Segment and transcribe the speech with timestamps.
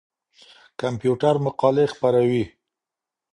[0.81, 2.43] کمپيوټر مقالې خپروي.